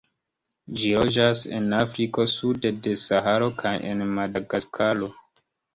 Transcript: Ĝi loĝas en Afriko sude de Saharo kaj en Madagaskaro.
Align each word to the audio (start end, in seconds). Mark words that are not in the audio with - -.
Ĝi 0.79 0.89
loĝas 0.99 1.43
en 1.59 1.67
Afriko 1.81 2.27
sude 2.37 2.75
de 2.89 2.97
Saharo 3.05 3.55
kaj 3.63 3.79
en 3.93 4.07
Madagaskaro. 4.19 5.17